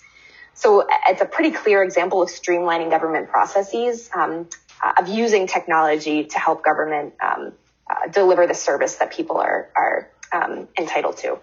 So 0.54 0.88
it's 1.08 1.22
a 1.22 1.26
pretty 1.26 1.52
clear 1.52 1.84
example 1.84 2.22
of 2.22 2.30
streamlining 2.30 2.90
government 2.90 3.30
processes, 3.30 4.10
um, 4.14 4.48
uh, 4.84 4.94
of 5.00 5.08
using 5.08 5.48
technology 5.48 6.26
to 6.26 6.40
help 6.40 6.64
government 6.64 7.14
um, 7.22 7.54
uh, 7.90 8.08
deliver 8.12 8.48
the 8.48 8.54
service 8.54 8.96
that 8.96 9.12
people 9.12 9.38
are 9.38 9.70
are 9.76 10.10
um, 10.32 10.68
entitled 10.78 11.18
to. 11.18 11.40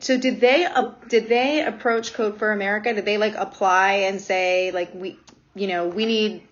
So 0.00 0.16
did 0.16 0.40
they 0.40 0.64
uh, 0.64 0.92
did 1.08 1.28
they 1.28 1.64
approach 1.64 2.14
Code 2.14 2.38
for 2.38 2.52
America? 2.52 2.94
Did 2.94 3.04
they 3.04 3.18
like 3.18 3.34
apply 3.34 3.92
and 4.08 4.20
say 4.20 4.70
like 4.70 4.94
we 4.94 5.18
you 5.54 5.66
know 5.66 5.88
we 5.88 6.06
need 6.06 6.46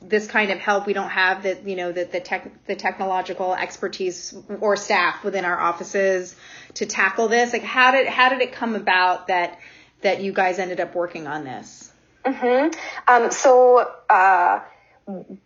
this 0.00 0.26
kind 0.26 0.50
of 0.50 0.58
help? 0.58 0.86
We 0.86 0.92
don't 0.92 1.10
have 1.10 1.42
the 1.42 1.58
you 1.64 1.76
know 1.76 1.92
the 1.92 2.04
the 2.04 2.20
tech 2.20 2.66
the 2.66 2.76
technological 2.76 3.54
expertise 3.54 4.36
or 4.60 4.76
staff 4.76 5.24
within 5.24 5.44
our 5.44 5.58
offices 5.58 6.36
to 6.74 6.86
tackle 6.86 7.26
this. 7.28 7.52
Like 7.52 7.64
how 7.64 7.90
did 7.90 8.06
how 8.06 8.28
did 8.28 8.42
it 8.42 8.52
come 8.52 8.76
about 8.76 9.26
that 9.26 9.58
that 10.02 10.20
you 10.20 10.32
guys 10.32 10.58
ended 10.58 10.80
up 10.80 10.94
working 10.94 11.26
on 11.26 11.44
this? 11.44 11.92
Mm-hmm. 12.24 12.78
Um, 13.08 13.30
so. 13.30 13.90
Uh, 14.08 14.60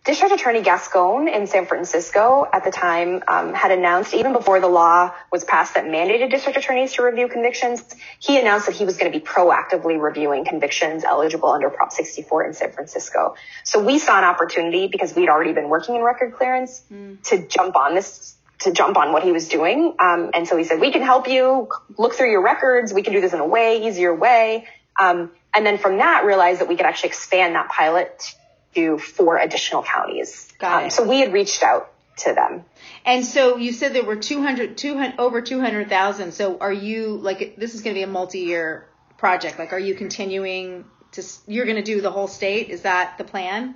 District 0.03 0.33
Attorney 0.33 0.61
Gascon 0.61 1.29
in 1.29 1.47
San 1.47 1.65
Francisco 1.65 2.45
at 2.51 2.65
the 2.65 2.71
time 2.71 3.23
um, 3.29 3.53
had 3.53 3.71
announced, 3.71 4.13
even 4.13 4.33
before 4.33 4.59
the 4.59 4.67
law 4.67 5.13
was 5.31 5.45
passed 5.45 5.75
that 5.75 5.85
mandated 5.85 6.29
district 6.29 6.57
attorneys 6.57 6.93
to 6.93 7.03
review 7.03 7.29
convictions, 7.29 7.81
he 8.19 8.37
announced 8.37 8.65
that 8.65 8.75
he 8.75 8.83
was 8.83 8.97
going 8.97 9.09
to 9.09 9.17
be 9.17 9.23
proactively 9.23 10.01
reviewing 10.01 10.43
convictions 10.43 11.05
eligible 11.05 11.47
under 11.47 11.69
Prop 11.69 11.93
64 11.93 12.47
in 12.47 12.53
San 12.53 12.73
Francisco. 12.73 13.35
So 13.63 13.81
we 13.81 13.99
saw 13.99 14.17
an 14.17 14.25
opportunity 14.25 14.87
because 14.87 15.15
we'd 15.15 15.29
already 15.29 15.53
been 15.53 15.69
working 15.69 15.95
in 15.95 16.01
record 16.01 16.33
clearance 16.33 16.83
mm. 16.91 17.23
to 17.29 17.47
jump 17.47 17.77
on 17.77 17.95
this 17.95 18.35
to 18.59 18.71
jump 18.71 18.97
on 18.97 19.11
what 19.11 19.23
he 19.23 19.31
was 19.31 19.49
doing. 19.49 19.95
Um, 19.99 20.31
and 20.33 20.47
so 20.47 20.57
he 20.57 20.63
said, 20.63 20.79
we 20.79 20.91
can 20.91 21.01
help 21.01 21.27
you 21.27 21.69
look 21.97 22.13
through 22.13 22.31
your 22.31 22.43
records. 22.43 22.93
We 22.93 23.01
can 23.01 23.13
do 23.13 23.21
this 23.21 23.33
in 23.33 23.39
a 23.39 23.47
way, 23.47 23.87
easier 23.87 24.13
way. 24.13 24.67
Um, 24.99 25.31
and 25.53 25.65
then 25.65 25.77
from 25.77 25.97
that, 25.97 26.25
realized 26.25 26.61
that 26.61 26.67
we 26.67 26.75
could 26.75 26.85
actually 26.85 27.09
expand 27.09 27.55
that 27.55 27.69
pilot 27.69 28.35
to 28.75 28.97
four 28.97 29.37
additional 29.37 29.83
counties. 29.83 30.51
Got 30.59 30.81
um, 30.81 30.87
it. 30.87 30.93
So 30.93 31.07
we 31.07 31.19
had 31.19 31.33
reached 31.33 31.61
out 31.61 31.91
to 32.17 32.33
them. 32.33 32.63
And 33.05 33.25
so 33.25 33.57
you 33.57 33.73
said 33.73 33.93
there 33.93 34.03
were 34.03 34.15
200, 34.15 34.77
200 34.77 35.19
over 35.19 35.41
200,000. 35.41 36.33
So 36.33 36.57
are 36.59 36.73
you 36.73 37.17
like, 37.17 37.55
this 37.57 37.75
is 37.75 37.81
going 37.81 37.95
to 37.95 37.99
be 37.99 38.03
a 38.03 38.07
multi-year 38.07 38.87
project. 39.17 39.59
Like, 39.59 39.73
are 39.73 39.79
you 39.79 39.95
continuing 39.95 40.85
to, 41.13 41.23
you're 41.47 41.65
going 41.65 41.77
to 41.77 41.83
do 41.83 42.01
the 42.01 42.11
whole 42.11 42.27
state? 42.27 42.69
Is 42.69 42.83
that 42.83 43.17
the 43.17 43.23
plan? 43.23 43.75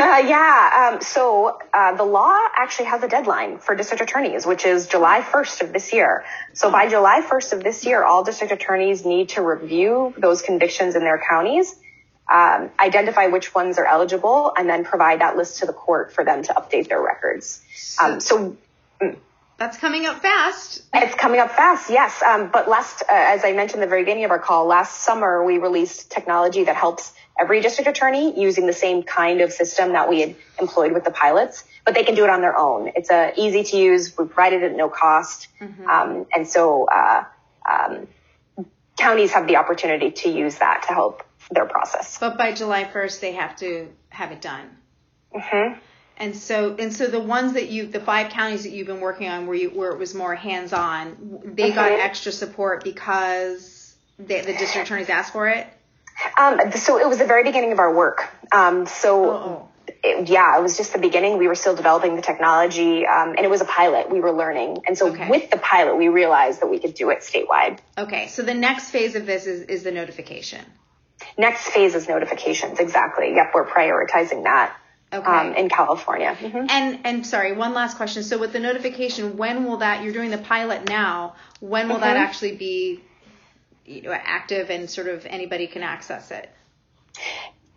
Yeah. 0.30 0.92
Um, 0.92 1.00
so 1.00 1.58
uh, 1.72 1.96
the 1.96 2.04
law 2.04 2.36
actually 2.56 2.86
has 2.86 3.02
a 3.02 3.08
deadline 3.08 3.58
for 3.58 3.74
district 3.74 4.02
attorneys, 4.02 4.46
which 4.46 4.64
is 4.64 4.86
July 4.86 5.20
1st 5.20 5.62
of 5.62 5.72
this 5.72 5.92
year. 5.92 6.24
So 6.52 6.70
by 6.70 6.88
July 6.88 7.22
1st 7.22 7.52
of 7.54 7.62
this 7.62 7.86
year, 7.86 8.02
all 8.04 8.24
district 8.24 8.52
attorneys 8.52 9.04
need 9.04 9.30
to 9.30 9.42
review 9.42 10.14
those 10.16 10.42
convictions 10.42 10.94
in 10.94 11.02
their 11.02 11.22
counties 11.28 11.74
um, 12.30 12.70
identify 12.78 13.26
which 13.26 13.54
ones 13.54 13.76
are 13.78 13.86
eligible, 13.86 14.52
and 14.56 14.68
then 14.68 14.84
provide 14.84 15.20
that 15.20 15.36
list 15.36 15.58
to 15.58 15.66
the 15.66 15.72
court 15.72 16.12
for 16.12 16.24
them 16.24 16.42
to 16.44 16.54
update 16.54 16.88
their 16.88 17.02
records. 17.02 17.60
Um, 18.00 18.20
so. 18.20 18.56
Mm. 19.02 19.16
That's 19.60 19.76
coming 19.76 20.06
up 20.06 20.22
fast. 20.22 20.80
It's 20.94 21.14
coming 21.14 21.38
up 21.38 21.50
fast, 21.50 21.90
yes. 21.90 22.22
Um, 22.22 22.48
but 22.50 22.66
last, 22.66 23.02
uh, 23.02 23.08
as 23.10 23.44
I 23.44 23.52
mentioned 23.52 23.82
at 23.82 23.86
the 23.86 23.90
very 23.90 24.04
beginning 24.04 24.24
of 24.24 24.30
our 24.30 24.38
call, 24.38 24.64
last 24.64 25.02
summer 25.02 25.44
we 25.44 25.58
released 25.58 26.10
technology 26.10 26.64
that 26.64 26.76
helps 26.76 27.12
every 27.38 27.60
district 27.60 27.86
attorney 27.86 28.40
using 28.40 28.66
the 28.66 28.72
same 28.72 29.02
kind 29.02 29.42
of 29.42 29.52
system 29.52 29.92
that 29.92 30.08
we 30.08 30.22
had 30.22 30.34
employed 30.58 30.92
with 30.92 31.04
the 31.04 31.10
pilots, 31.10 31.64
but 31.84 31.92
they 31.92 32.04
can 32.04 32.14
do 32.14 32.24
it 32.24 32.30
on 32.30 32.40
their 32.40 32.56
own. 32.56 32.90
It's 32.96 33.10
a 33.10 33.34
easy 33.36 33.62
to 33.64 33.76
use. 33.76 34.16
We 34.16 34.24
provided 34.24 34.62
it 34.62 34.70
at 34.70 34.76
no 34.78 34.88
cost, 34.88 35.48
mm-hmm. 35.60 35.86
um, 35.86 36.26
and 36.32 36.48
so 36.48 36.86
uh, 36.86 37.24
um, 37.70 38.08
counties 38.96 39.32
have 39.32 39.46
the 39.46 39.56
opportunity 39.56 40.10
to 40.10 40.30
use 40.30 40.56
that 40.56 40.84
to 40.88 40.94
help 40.94 41.22
their 41.50 41.66
process. 41.66 42.16
But 42.16 42.38
by 42.38 42.52
July 42.54 42.84
1st, 42.84 43.20
they 43.20 43.32
have 43.32 43.56
to 43.56 43.88
have 44.08 44.32
it 44.32 44.40
done. 44.40 44.70
Mm-hmm. 45.34 45.78
And 46.20 46.36
so, 46.36 46.76
and 46.78 46.92
so 46.92 47.06
the 47.06 47.18
ones 47.18 47.54
that 47.54 47.70
you, 47.70 47.86
the 47.86 47.98
five 47.98 48.30
counties 48.30 48.64
that 48.64 48.70
you've 48.70 48.86
been 48.86 49.00
working 49.00 49.28
on, 49.28 49.46
where 49.46 49.56
you, 49.56 49.70
where 49.70 49.90
it 49.90 49.98
was 49.98 50.14
more 50.14 50.34
hands-on, 50.34 51.54
they 51.56 51.68
mm-hmm. 51.68 51.74
got 51.74 51.92
extra 51.92 52.30
support 52.30 52.84
because 52.84 53.94
they, 54.18 54.42
the 54.42 54.52
district 54.52 54.86
attorneys 54.86 55.08
asked 55.08 55.32
for 55.32 55.48
it. 55.48 55.66
Um, 56.36 56.72
so 56.72 56.98
it 56.98 57.08
was 57.08 57.18
the 57.18 57.26
very 57.26 57.42
beginning 57.42 57.72
of 57.72 57.78
our 57.78 57.92
work. 57.92 58.28
Um, 58.52 58.86
so. 58.86 59.30
Oh. 59.30 59.66
It, 60.04 60.28
yeah, 60.28 60.56
it 60.56 60.62
was 60.62 60.76
just 60.76 60.92
the 60.92 61.00
beginning. 61.00 61.36
We 61.36 61.48
were 61.48 61.56
still 61.56 61.74
developing 61.74 62.14
the 62.14 62.22
technology, 62.22 63.04
um, 63.06 63.30
and 63.30 63.40
it 63.40 63.50
was 63.50 63.60
a 63.60 63.64
pilot. 63.64 64.08
We 64.08 64.20
were 64.20 64.30
learning, 64.30 64.84
and 64.86 64.96
so 64.96 65.08
okay. 65.08 65.28
with 65.28 65.50
the 65.50 65.58
pilot, 65.58 65.96
we 65.96 66.08
realized 66.08 66.62
that 66.62 66.68
we 66.68 66.78
could 66.78 66.94
do 66.94 67.10
it 67.10 67.20
statewide. 67.20 67.80
Okay, 67.98 68.28
so 68.28 68.42
the 68.42 68.54
next 68.54 68.90
phase 68.90 69.16
of 69.16 69.26
this 69.26 69.46
is 69.46 69.62
is 69.62 69.82
the 69.82 69.90
notification. 69.90 70.64
Next 71.36 71.68
phase 71.68 71.94
is 71.94 72.08
notifications. 72.08 72.78
Exactly. 72.78 73.34
Yep. 73.34 73.50
We're 73.52 73.66
prioritizing 73.66 74.44
that. 74.44 74.76
Okay. 75.12 75.26
Um, 75.26 75.54
in 75.54 75.68
California. 75.68 76.36
Mm-hmm. 76.38 76.66
And 76.68 77.00
and 77.04 77.26
sorry, 77.26 77.52
one 77.52 77.74
last 77.74 77.96
question. 77.96 78.22
So 78.22 78.38
with 78.38 78.52
the 78.52 78.60
notification, 78.60 79.36
when 79.36 79.64
will 79.64 79.78
that? 79.78 80.04
You're 80.04 80.12
doing 80.12 80.30
the 80.30 80.38
pilot 80.38 80.88
now. 80.88 81.34
When 81.58 81.88
will 81.88 81.96
mm-hmm. 81.96 82.04
that 82.04 82.16
actually 82.16 82.54
be 82.54 83.02
you 83.90 84.02
know, 84.02 84.12
active 84.12 84.70
and 84.70 84.88
sort 84.88 85.08
of 85.08 85.26
anybody 85.26 85.66
can 85.66 85.82
access 85.82 86.30
it? 86.30 86.48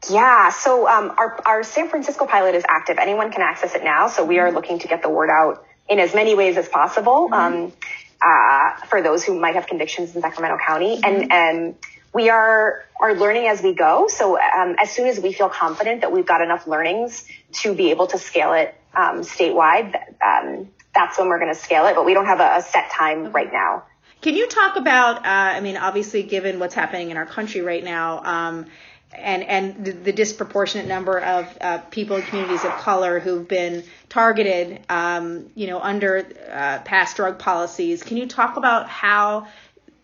Yeah, 0.10 0.50
so 0.50 0.88
um, 0.88 1.14
our, 1.18 1.40
our 1.46 1.64
San 1.64 1.90
Francisco 1.90 2.26
pilot 2.26 2.56
is 2.56 2.64
active. 2.68 2.98
Anyone 3.00 3.32
can 3.32 3.42
access 3.42 3.74
it 3.74 3.84
now. 3.84 4.10
So 4.10 4.24
we 4.24 4.38
are 4.40 4.48
mm-hmm. 4.48 4.56
looking 4.56 4.80
to 4.80 4.88
get 4.88 5.02
the 5.02 5.10
word 5.10 5.30
out 5.30 5.66
in 5.90 6.00
as 6.00 6.14
many 6.14 6.36
ways 6.36 6.58
as 6.58 6.68
possible 6.68 7.30
mm-hmm. 7.32 7.64
um, 7.64 7.74
uh, 8.22 8.86
for 8.88 9.02
those 9.02 9.24
who 9.24 9.40
might 9.40 9.56
have 9.56 9.66
convictions 9.66 10.16
in 10.16 10.22
Sacramento 10.22 10.58
County. 10.66 10.98
Mm-hmm. 11.02 11.22
And, 11.22 11.32
and 11.32 11.76
we 12.14 12.30
are 12.30 12.86
are 13.00 13.16
learning 13.16 13.48
as 13.48 13.62
we 13.62 13.74
go. 13.74 14.08
So 14.08 14.40
um, 14.40 14.76
as 14.80 14.92
soon 14.92 15.08
as 15.08 15.20
we 15.20 15.34
feel 15.34 15.50
confident 15.50 16.02
that 16.02 16.12
we've 16.12 16.26
got 16.26 16.42
enough 16.42 16.68
learnings 16.68 17.26
to 17.54 17.74
be 17.74 17.92
able 17.92 18.08
to 18.08 18.18
scale 18.18 18.54
it 18.54 18.76
um, 18.96 19.22
statewide, 19.22 19.96
um, 20.22 20.70
that's 20.94 21.18
when 21.18 21.28
we're 21.28 21.40
going 21.40 21.54
to 21.54 21.60
scale 21.60 21.88
it. 21.88 21.96
But 21.96 22.06
we 22.06 22.14
don't 22.14 22.28
have 22.28 22.40
a, 22.40 22.58
a 22.58 22.62
set 22.62 22.92
time 22.92 23.32
right 23.32 23.52
now. 23.52 23.84
Can 24.22 24.36
you 24.36 24.48
talk 24.48 24.78
about? 24.78 25.18
Uh, 25.18 25.30
I 25.30 25.60
mean, 25.60 25.76
obviously, 25.76 26.24
given 26.24 26.60
what's 26.60 26.76
happening 26.76 27.10
in 27.10 27.18
our 27.18 27.26
country 27.26 27.62
right 27.62 27.84
now. 27.84 28.24
Um, 28.24 28.68
and 29.16 29.44
and 29.44 29.86
the, 29.86 29.92
the, 29.92 30.12
disproportionate 30.12 30.88
number 30.88 31.20
of 31.20 31.58
uh, 31.62 31.78
people 31.92 32.16
in 32.16 32.24
communities 32.24 32.64
of 32.64 32.72
color 32.72 33.20
who've 33.20 33.48
been 33.48 33.84
targeted, 34.10 34.80
um, 34.90 35.52
you 35.56 35.68
know, 35.68 35.80
under 35.80 36.26
uh, 36.52 36.80
past 36.80 37.18
drug 37.18 37.38
policies. 37.38 38.02
Can 38.02 38.18
you 38.18 38.28
talk 38.28 38.58
about 38.58 38.90
how 38.90 39.48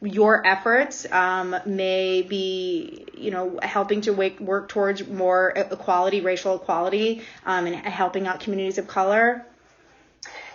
your 0.02 0.46
efforts 0.46 1.06
um, 1.12 1.56
may 1.66 2.22
be, 2.22 3.06
you 3.18 3.32
know, 3.32 3.60
helping 3.62 4.02
to 4.02 4.14
wake, 4.14 4.40
work 4.40 4.70
towards 4.70 5.06
more 5.08 5.50
equality, 5.50 6.22
racial 6.22 6.56
equality, 6.56 7.22
um, 7.46 7.66
and 7.66 7.76
helping 7.76 8.26
out 8.26 8.40
communities 8.40 8.78
of 8.78 8.88
color? 8.88 9.46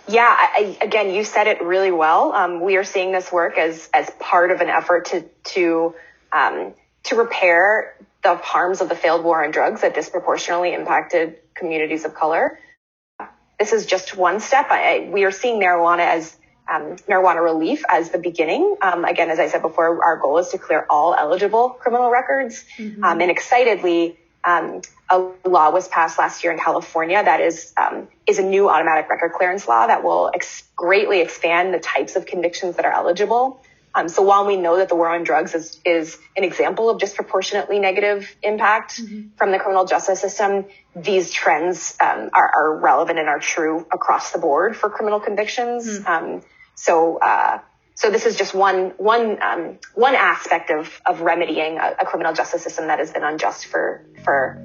Yeah, 0.07 0.27
I, 0.29 0.77
again, 0.81 1.11
you 1.11 1.23
said 1.23 1.47
it 1.47 1.61
really 1.61 1.91
well. 1.91 2.31
Um, 2.31 2.61
we 2.61 2.77
are 2.77 2.83
seeing 2.83 3.11
this 3.11 3.31
work 3.31 3.57
as 3.57 3.89
as 3.93 4.09
part 4.19 4.51
of 4.51 4.61
an 4.61 4.69
effort 4.69 5.05
to 5.05 5.25
to 5.55 5.95
um, 6.31 6.73
to 7.03 7.15
repair 7.15 7.95
the 8.23 8.35
harms 8.35 8.81
of 8.81 8.89
the 8.89 8.95
failed 8.95 9.23
war 9.23 9.43
on 9.43 9.51
drugs 9.51 9.81
that 9.81 9.95
disproportionately 9.95 10.73
impacted 10.73 11.37
communities 11.55 12.05
of 12.05 12.13
color. 12.13 12.59
This 13.59 13.71
is 13.73 13.85
just 13.85 14.15
one 14.15 14.39
step. 14.39 14.67
I, 14.69 15.09
we 15.11 15.23
are 15.23 15.31
seeing 15.31 15.59
marijuana 15.59 16.05
as 16.05 16.35
um, 16.67 16.95
marijuana 17.07 17.43
relief 17.43 17.83
as 17.89 18.09
the 18.09 18.17
beginning. 18.17 18.77
Um, 18.81 19.05
again, 19.05 19.29
as 19.29 19.39
I 19.39 19.47
said 19.47 19.61
before, 19.61 20.03
our 20.03 20.17
goal 20.17 20.37
is 20.39 20.49
to 20.49 20.57
clear 20.57 20.85
all 20.89 21.13
eligible 21.13 21.69
criminal 21.69 22.09
records. 22.09 22.65
Mm-hmm. 22.77 23.03
Um, 23.03 23.21
and 23.21 23.31
excitedly, 23.31 24.17
um, 24.43 24.81
a 25.09 25.19
law 25.47 25.71
was 25.71 25.87
passed 25.87 26.17
last 26.17 26.43
year 26.43 26.53
in 26.53 26.59
California 26.59 27.21
that 27.23 27.41
is 27.41 27.73
um, 27.77 28.07
is 28.25 28.39
a 28.39 28.43
new 28.43 28.69
automatic 28.69 29.09
record 29.09 29.33
clearance 29.33 29.67
law 29.67 29.87
that 29.87 30.03
will 30.03 30.31
ex- 30.33 30.63
greatly 30.75 31.21
expand 31.21 31.73
the 31.73 31.79
types 31.79 32.15
of 32.15 32.25
convictions 32.25 32.75
that 32.77 32.85
are 32.85 32.93
eligible. 32.93 33.61
Um, 33.95 34.09
so 34.09 34.23
while 34.23 34.45
we 34.45 34.57
know 34.57 34.77
that 34.77 34.89
the 34.89 34.95
war 34.95 35.09
on 35.09 35.23
drugs 35.23 35.55
is, 35.55 35.79
is 35.85 36.17
an 36.35 36.43
example 36.43 36.89
of 36.89 36.99
disproportionately 36.99 37.79
negative 37.79 38.35
impact 38.43 39.01
mm-hmm. 39.01 39.29
from 39.37 39.51
the 39.51 39.57
criminal 39.57 39.85
justice 39.85 40.19
system, 40.19 40.65
these 40.95 41.31
trends 41.31 41.95
um, 42.01 42.29
are, 42.33 42.51
are, 42.53 42.77
relevant 42.77 43.19
and 43.19 43.29
are 43.29 43.39
true 43.39 43.87
across 43.93 44.31
the 44.31 44.37
board 44.37 44.75
for 44.75 44.89
criminal 44.89 45.21
convictions. 45.21 45.99
Mm-hmm. 45.99 46.45
So, 46.75 47.17
uh, 47.17 47.59
so 47.95 48.11
this 48.11 48.25
is 48.25 48.35
just 48.35 48.53
one 48.53 48.91
one 48.97 49.41
um, 49.41 49.79
one 49.93 50.15
aspect 50.15 50.69
of 50.69 51.01
of 51.05 51.21
remedying 51.21 51.77
a, 51.77 51.95
a, 52.01 52.05
criminal 52.05 52.33
justice 52.33 52.63
system 52.63 52.87
that 52.87 52.99
has 52.99 53.11
been 53.11 53.23
unjust 53.23 53.67
for 53.67 54.05
for 54.23 54.61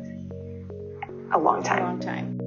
a 1.32 1.38
long 1.38 1.62
time. 1.62 1.82
A 1.82 1.86
long 1.86 2.00
time. 2.00 2.40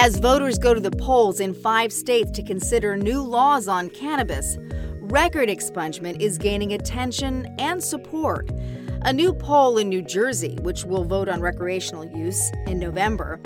As 0.00 0.16
voters 0.18 0.58
go 0.58 0.74
to 0.74 0.80
the 0.80 0.92
polls 0.92 1.40
in 1.40 1.54
five 1.54 1.92
states 1.92 2.30
to 2.32 2.42
consider 2.42 2.96
new 2.96 3.20
laws 3.20 3.66
on 3.66 3.90
cannabis, 3.90 4.56
record 5.00 5.48
expungement 5.48 6.20
is 6.20 6.38
gaining 6.38 6.72
attention 6.72 7.52
and 7.58 7.82
support. 7.82 8.48
A 9.02 9.12
new 9.12 9.32
poll 9.32 9.78
in 9.78 9.88
New 9.88 10.02
Jersey, 10.02 10.56
which 10.62 10.84
will 10.84 11.04
vote 11.04 11.28
on 11.28 11.40
recreational 11.40 12.04
use 12.04 12.50
in 12.66 12.80
November, 12.80 13.38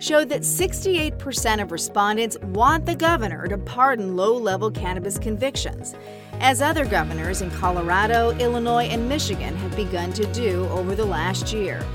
showed 0.00 0.28
that 0.28 0.40
68% 0.42 1.62
of 1.62 1.70
respondents 1.70 2.36
want 2.40 2.84
the 2.84 2.96
governor 2.96 3.46
to 3.46 3.56
pardon 3.58 4.16
low 4.16 4.36
level 4.36 4.72
cannabis 4.72 5.20
convictions, 5.20 5.94
as 6.40 6.60
other 6.60 6.84
governors 6.84 7.42
in 7.42 7.50
Colorado, 7.52 8.36
Illinois, 8.38 8.86
and 8.86 9.08
Michigan 9.08 9.54
have 9.56 9.76
begun 9.76 10.12
to 10.14 10.26
do 10.32 10.66
over 10.70 10.96
the 10.96 11.04
last 11.04 11.52
year. 11.52 11.86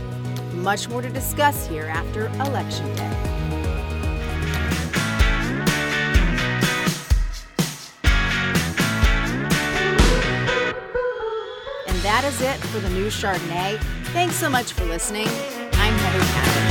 Much 0.54 0.88
more 0.88 1.02
to 1.02 1.10
discuss 1.10 1.68
here 1.68 1.88
after 1.88 2.28
Election 2.40 2.96
Day. 2.96 3.27
That 12.28 12.34
is 12.34 12.42
it 12.42 12.58
for 12.68 12.80
the 12.80 12.90
new 12.90 13.06
Chardonnay. 13.06 13.80
Thanks 14.12 14.36
so 14.36 14.50
much 14.50 14.74
for 14.74 14.84
listening. 14.84 15.28
I'm 15.28 15.94
Heather 15.94 16.26
Cabot. 16.26 16.67